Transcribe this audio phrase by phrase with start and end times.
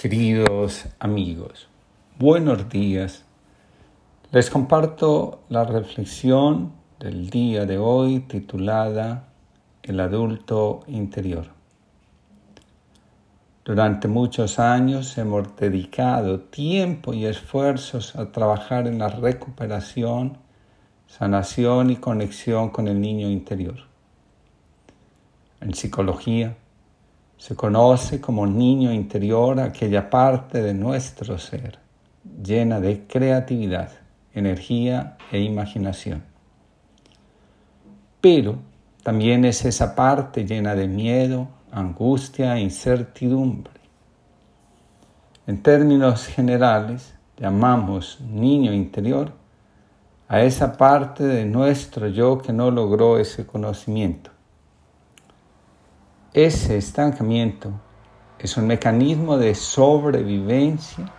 [0.00, 1.66] Queridos amigos,
[2.20, 3.24] buenos días.
[4.30, 6.70] Les comparto la reflexión
[7.00, 9.24] del día de hoy titulada
[9.82, 11.46] El adulto interior.
[13.64, 20.38] Durante muchos años hemos dedicado tiempo y esfuerzos a trabajar en la recuperación,
[21.08, 23.78] sanación y conexión con el niño interior.
[25.60, 26.56] En psicología,
[27.38, 31.78] se conoce como niño interior aquella parte de nuestro ser
[32.42, 33.90] llena de creatividad,
[34.34, 36.24] energía e imaginación.
[38.20, 38.56] Pero
[39.04, 43.72] también es esa parte llena de miedo, angustia e incertidumbre.
[45.46, 49.32] En términos generales, llamamos niño interior
[50.26, 54.32] a esa parte de nuestro yo que no logró ese conocimiento
[56.34, 57.72] ese estancamiento
[58.38, 61.10] es un mecanismo de sobrevivencia.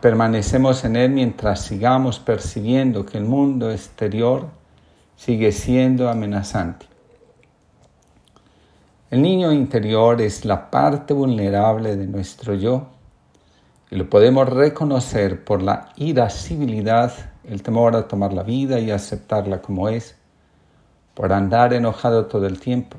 [0.00, 4.48] Permanecemos en él mientras sigamos percibiendo que el mundo exterior
[5.16, 6.86] sigue siendo amenazante.
[9.10, 12.86] El niño interior es la parte vulnerable de nuestro yo
[13.90, 17.12] y lo podemos reconocer por la irascibilidad,
[17.42, 20.14] el temor a tomar la vida y aceptarla como es,
[21.14, 22.98] por andar enojado todo el tiempo,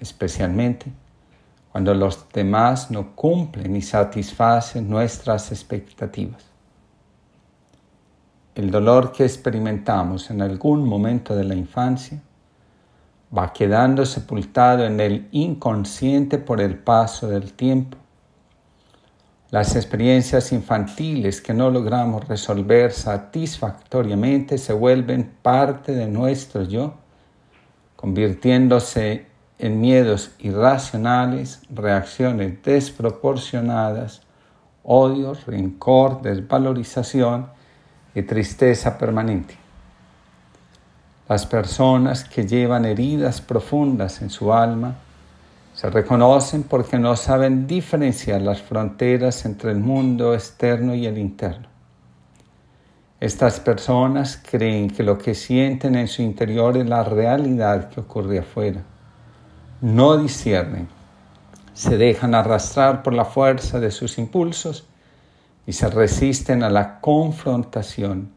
[0.00, 0.92] especialmente
[1.76, 6.42] cuando los demás no cumplen y satisfacen nuestras expectativas.
[8.54, 12.22] El dolor que experimentamos en algún momento de la infancia
[13.36, 17.98] va quedando sepultado en el inconsciente por el paso del tiempo.
[19.50, 26.94] Las experiencias infantiles que no logramos resolver satisfactoriamente se vuelven parte de nuestro yo,
[27.96, 29.26] convirtiéndose
[29.58, 34.22] en miedos irracionales, reacciones desproporcionadas,
[34.84, 37.48] odio, rencor, desvalorización
[38.14, 39.56] y tristeza permanente.
[41.28, 44.96] Las personas que llevan heridas profundas en su alma
[45.74, 51.66] se reconocen porque no saben diferenciar las fronteras entre el mundo externo y el interno.
[53.18, 58.38] Estas personas creen que lo que sienten en su interior es la realidad que ocurre
[58.38, 58.82] afuera
[59.80, 60.88] no disciernen,
[61.74, 64.86] se dejan arrastrar por la fuerza de sus impulsos
[65.66, 68.32] y se resisten a la confrontación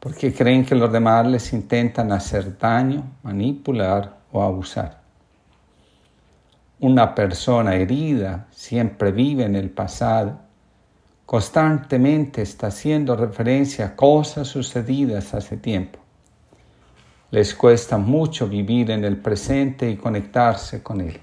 [0.00, 5.00] porque creen que los demás les intentan hacer daño, manipular o abusar.
[6.80, 10.38] Una persona herida siempre vive en el pasado,
[11.26, 15.98] constantemente está haciendo referencia a cosas sucedidas hace tiempo
[17.30, 21.20] les cuesta mucho vivir en el presente y conectarse con Él.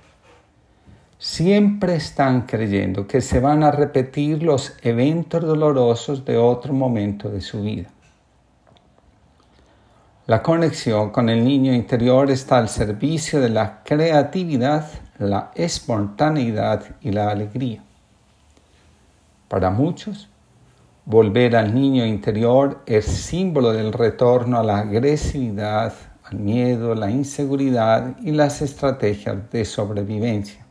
[1.18, 7.42] Siempre están creyendo que se van a repetir los eventos dolorosos de otro momento de
[7.42, 7.90] su vida.
[10.28, 14.88] La conexión con el niño interior está al servicio de la creatividad,
[15.20, 17.84] la espontaneidad y la alegría.
[19.48, 20.28] Para muchos,
[21.08, 25.94] Volver al niño interior es símbolo del retorno a la agresividad,
[26.24, 30.66] al miedo, la inseguridad y las estrategias de sobrevivencia.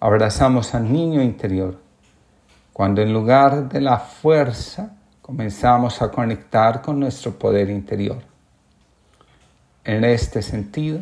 [0.00, 1.78] Abrazamos al niño interior
[2.72, 8.18] cuando en lugar de la fuerza comenzamos a conectar con nuestro poder interior.
[9.84, 11.00] En este sentido,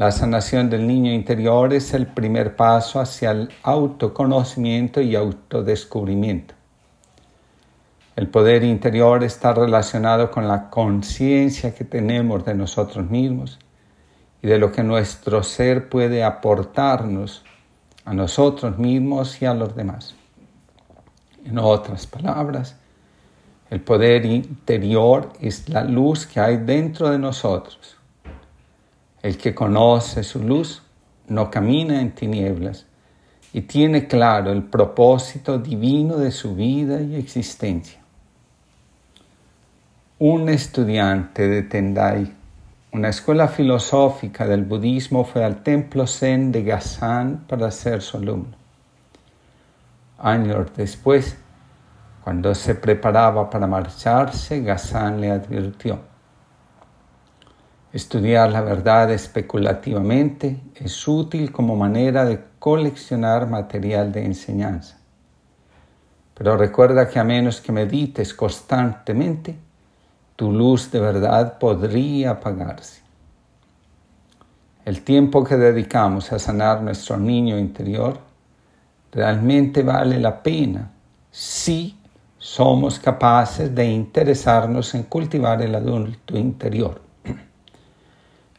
[0.00, 6.54] la sanación del niño interior es el primer paso hacia el autoconocimiento y autodescubrimiento.
[8.16, 13.58] El poder interior está relacionado con la conciencia que tenemos de nosotros mismos
[14.40, 17.44] y de lo que nuestro ser puede aportarnos
[18.06, 20.14] a nosotros mismos y a los demás.
[21.44, 22.74] En otras palabras,
[23.68, 27.99] el poder interior es la luz que hay dentro de nosotros
[29.22, 30.82] el que conoce su luz
[31.28, 32.86] no camina en tinieblas
[33.52, 38.00] y tiene claro el propósito divino de su vida y existencia.
[40.18, 42.32] Un estudiante de Tendai,
[42.92, 48.54] una escuela filosófica del budismo, fue al templo zen de Gasan para ser su alumno.
[50.18, 51.36] Años después,
[52.22, 56.00] cuando se preparaba para marcharse, Gasan le advirtió,
[57.92, 64.96] Estudiar la verdad especulativamente es útil como manera de coleccionar material de enseñanza.
[66.34, 69.56] Pero recuerda que a menos que medites constantemente,
[70.36, 73.02] tu luz de verdad podría apagarse.
[74.84, 78.20] El tiempo que dedicamos a sanar nuestro niño interior
[79.10, 80.92] realmente vale la pena
[81.32, 81.98] si
[82.38, 87.09] somos capaces de interesarnos en cultivar el adulto interior.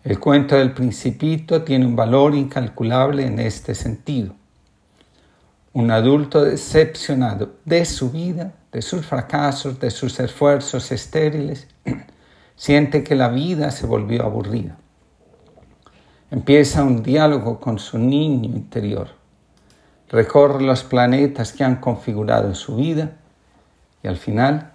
[0.03, 4.33] El cuento del principito tiene un valor incalculable en este sentido.
[5.73, 11.67] Un adulto decepcionado de su vida, de sus fracasos, de sus esfuerzos estériles,
[12.55, 14.75] siente que la vida se volvió aburrida.
[16.31, 19.09] Empieza un diálogo con su niño interior.
[20.09, 23.17] Recorre los planetas que han configurado su vida
[24.01, 24.71] y al final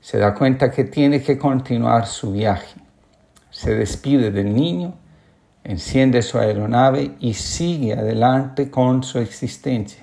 [0.00, 2.83] se da cuenta que tiene que continuar su viaje
[3.54, 4.94] se despide del niño,
[5.62, 10.02] enciende su aeronave y sigue adelante con su existencia.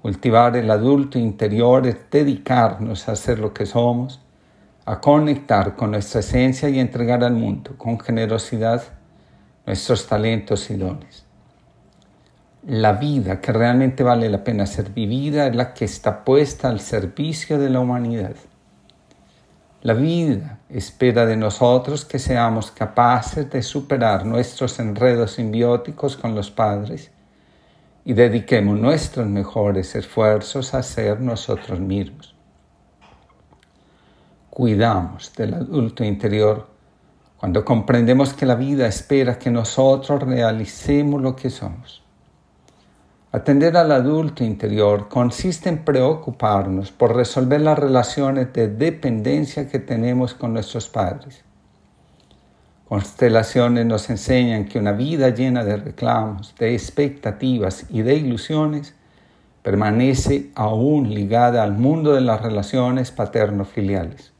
[0.00, 4.20] Cultivar el adulto interior es dedicarnos a ser lo que somos,
[4.84, 8.84] a conectar con nuestra esencia y entregar al mundo con generosidad
[9.66, 11.24] nuestros talentos y dones.
[12.64, 16.78] La vida que realmente vale la pena ser vivida es la que está puesta al
[16.78, 18.36] servicio de la humanidad.
[19.84, 26.50] La vida espera de nosotros que seamos capaces de superar nuestros enredos simbióticos con los
[26.50, 27.10] padres
[28.02, 32.34] y dediquemos nuestros mejores esfuerzos a ser nosotros mismos.
[34.48, 36.66] Cuidamos del adulto interior
[37.36, 42.02] cuando comprendemos que la vida espera que nosotros realicemos lo que somos.
[43.34, 50.34] Atender al adulto interior consiste en preocuparnos por resolver las relaciones de dependencia que tenemos
[50.34, 51.42] con nuestros padres.
[52.88, 58.94] Constelaciones nos enseñan que una vida llena de reclamos, de expectativas y de ilusiones
[59.64, 64.32] permanece aún ligada al mundo de las relaciones paterno-filiales.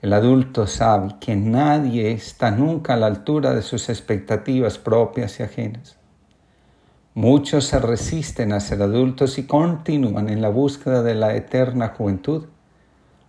[0.00, 5.42] El adulto sabe que nadie está nunca a la altura de sus expectativas propias y
[5.42, 5.98] ajenas.
[7.16, 12.44] Muchos se resisten a ser adultos y continúan en la búsqueda de la eterna juventud,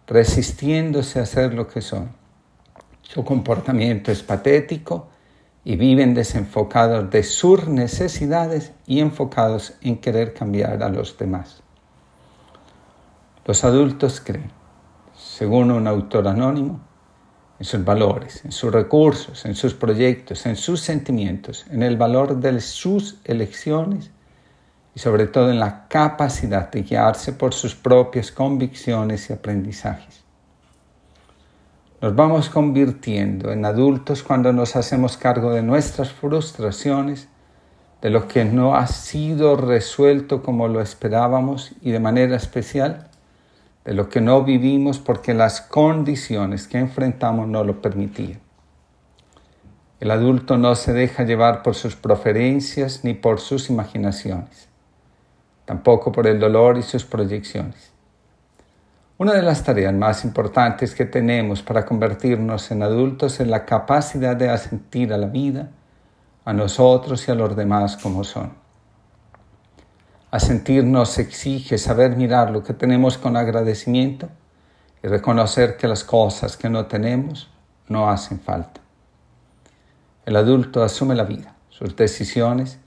[0.05, 2.09] resistiéndose a ser lo que son.
[3.01, 5.07] Su comportamiento es patético
[5.63, 11.63] y viven desenfocados de sus necesidades y enfocados en querer cambiar a los demás.
[13.45, 14.51] Los adultos creen,
[15.15, 16.81] según un autor anónimo,
[17.59, 22.37] en sus valores, en sus recursos, en sus proyectos, en sus sentimientos, en el valor
[22.37, 24.11] de sus elecciones
[24.93, 30.23] y sobre todo en la capacidad de guiarse por sus propias convicciones y aprendizajes.
[31.99, 37.27] Nos vamos convirtiendo en adultos cuando nos hacemos cargo de nuestras frustraciones,
[38.01, 43.07] de lo que no ha sido resuelto como lo esperábamos y de manera especial
[43.87, 48.41] de lo que no vivimos porque las condiciones que enfrentamos no lo permitían.
[50.01, 54.67] El adulto no se deja llevar por sus preferencias ni por sus imaginaciones,
[55.63, 57.93] tampoco por el dolor y sus proyecciones.
[59.17, 64.35] Una de las tareas más importantes que tenemos para convertirnos en adultos es la capacidad
[64.35, 65.69] de asentir a la vida,
[66.43, 68.66] a nosotros y a los demás como son.
[70.29, 74.29] A sentirnos exige saber mirar lo que tenemos con agradecimiento
[75.01, 77.49] y reconocer que las cosas que no tenemos
[77.87, 78.81] no hacen falta.
[80.25, 82.79] El adulto asume la vida, sus decisiones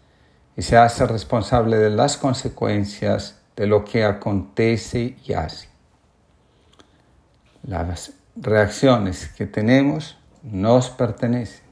[0.57, 5.69] y se hace responsable de las consecuencias de lo que acontece y hace.
[7.63, 11.65] Las reacciones que tenemos nos pertenecen.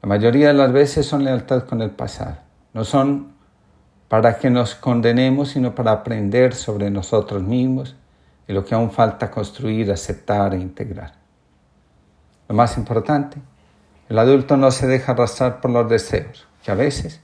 [0.00, 2.38] La mayoría de las veces son lealtad con el pasado,
[2.72, 3.31] no son
[4.12, 7.96] para que nos condenemos, sino para aprender sobre nosotros mismos
[8.46, 11.14] y lo que aún falta construir, aceptar e integrar.
[12.46, 13.38] Lo más importante,
[14.10, 17.22] el adulto no se deja arrastrar por los deseos, que a veces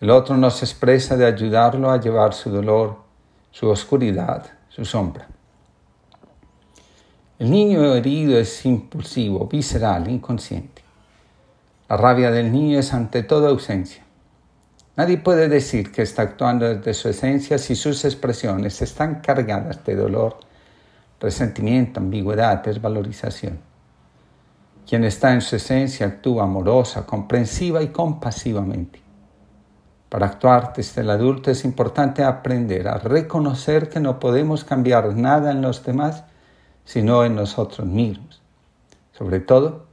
[0.00, 2.96] el otro nos expresa de ayudarlo a llevar su dolor,
[3.50, 5.28] su oscuridad, su sombra.
[7.38, 10.82] El niño herido es impulsivo, visceral, inconsciente.
[11.86, 14.04] La rabia del niño es ante todo ausencia.
[14.96, 19.96] Nadie puede decir que está actuando desde su esencia si sus expresiones están cargadas de
[19.96, 20.38] dolor,
[21.18, 23.58] resentimiento, ambigüedad, desvalorización.
[24.88, 29.00] Quien está en su esencia actúa amorosa, comprensiva y compasivamente.
[30.08, 35.50] Para actuar desde el adulto es importante aprender a reconocer que no podemos cambiar nada
[35.50, 36.22] en los demás,
[36.84, 38.40] sino en nosotros mismos.
[39.10, 39.86] Sobre todo,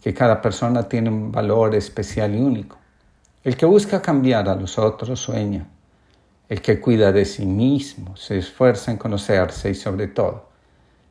[0.00, 2.81] que cada persona tiene un valor especial y único
[3.44, 5.68] el que busca cambiar a los otros sueña.
[6.48, 10.52] El que cuida de sí mismo se esfuerza en conocerse y sobre todo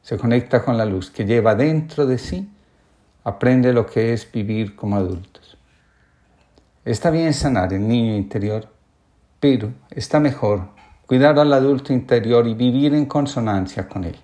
[0.01, 2.49] se conecta con la luz que lleva dentro de sí,
[3.23, 5.57] aprende lo que es vivir como adultos.
[6.83, 8.67] Está bien sanar el niño interior,
[9.39, 10.69] pero está mejor
[11.05, 14.17] cuidar al adulto interior y vivir en consonancia con él.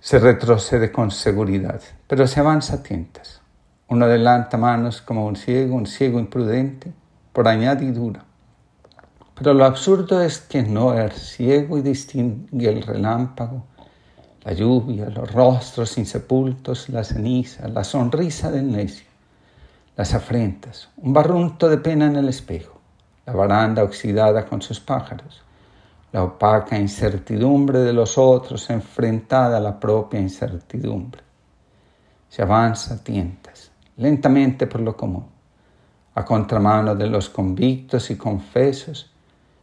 [0.00, 3.40] Se retrocede con seguridad, pero se avanza a tientas.
[3.88, 6.92] Uno adelanta manos como un ciego, un ciego imprudente,
[7.32, 8.24] por añadidura.
[9.34, 13.64] Pero lo absurdo es que no es ciego y distingue el relámpago,
[14.44, 19.06] la lluvia, los rostros insepultos, la ceniza, la sonrisa del necio,
[19.96, 22.78] las afrentas, un barrunto de pena en el espejo,
[23.26, 25.42] la baranda oxidada con sus pájaros,
[26.12, 31.22] la opaca incertidumbre de los otros enfrentada a la propia incertidumbre.
[32.28, 35.26] Se avanza a tientas, lentamente por lo común,
[36.14, 39.10] a contramano de los convictos y confesos,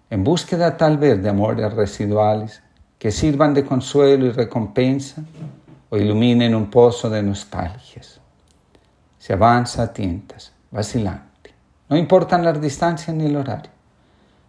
[0.10, 2.62] en búsqueda tal vez de amores residuales
[2.98, 5.24] que sirvan de consuelo y recompensa
[5.90, 8.20] o iluminen un pozo de nostalgias.
[9.18, 11.54] Se avanza a tientas, vacilante.
[11.90, 13.72] No importan las distancias ni el horario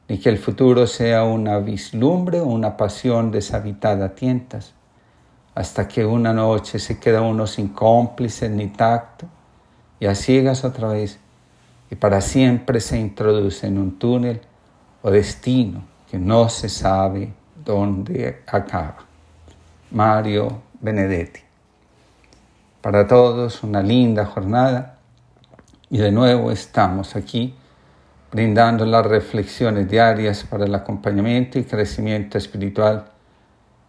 [0.09, 4.75] ni que el futuro sea una vislumbre o una pasión deshabitada a tientas,
[5.55, 9.27] hasta que una noche se queda uno sin cómplice ni tacto
[10.02, 11.21] y a ciegas otra vez
[11.88, 14.40] y para siempre se introduce en un túnel
[15.00, 17.32] o destino que no se sabe
[17.64, 18.97] dónde acaba.
[19.92, 21.38] Mario Benedetti.
[22.80, 24.99] Para todos una linda jornada
[25.88, 27.54] y de nuevo estamos aquí
[28.32, 33.04] brindando las reflexiones diarias para el acompañamiento y crecimiento espiritual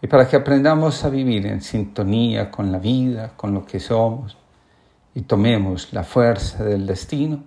[0.00, 4.36] y para que aprendamos a vivir en sintonía con la vida, con lo que somos
[5.14, 7.42] y tomemos la fuerza del destino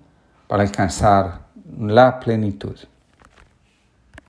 [0.47, 1.47] para alcanzar
[1.77, 2.77] la plenitud.